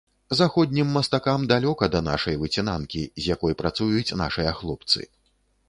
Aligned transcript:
Заходнім 0.37 0.87
мастакам 0.95 1.43
далёка 1.51 1.89
да 1.97 2.01
нашай 2.09 2.39
выцінанкі, 2.45 3.03
з 3.21 3.31
якой 3.35 3.53
працуюць 3.63 4.17
нашыя 4.25 4.59
хлопцы. 4.61 4.99